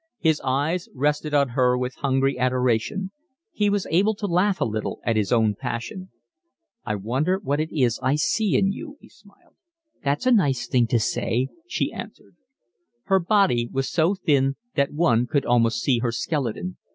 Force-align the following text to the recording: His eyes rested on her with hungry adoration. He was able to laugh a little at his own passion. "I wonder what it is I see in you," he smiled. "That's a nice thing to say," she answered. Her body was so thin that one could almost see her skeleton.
His 0.17 0.41
eyes 0.43 0.89
rested 0.95 1.35
on 1.35 1.49
her 1.49 1.77
with 1.77 1.93
hungry 1.97 2.35
adoration. 2.39 3.11
He 3.51 3.69
was 3.69 3.85
able 3.91 4.15
to 4.15 4.25
laugh 4.25 4.59
a 4.59 4.65
little 4.65 4.99
at 5.03 5.15
his 5.15 5.31
own 5.31 5.53
passion. 5.53 6.09
"I 6.83 6.95
wonder 6.95 7.37
what 7.37 7.59
it 7.59 7.69
is 7.71 7.99
I 8.01 8.15
see 8.15 8.57
in 8.57 8.71
you," 8.71 8.97
he 8.99 9.09
smiled. 9.09 9.53
"That's 10.03 10.25
a 10.25 10.31
nice 10.31 10.65
thing 10.67 10.87
to 10.87 10.99
say," 10.99 11.49
she 11.67 11.93
answered. 11.93 12.35
Her 13.03 13.19
body 13.19 13.69
was 13.71 13.91
so 13.91 14.15
thin 14.15 14.55
that 14.73 14.91
one 14.91 15.27
could 15.27 15.45
almost 15.45 15.83
see 15.83 15.99
her 15.99 16.11
skeleton. 16.11 16.77